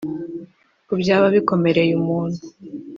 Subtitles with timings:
[0.87, 2.39] Ku byaha bikomereye umuntu